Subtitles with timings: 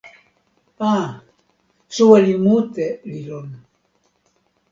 [0.91, 0.93] a,
[1.95, 3.49] soweli mute li lon.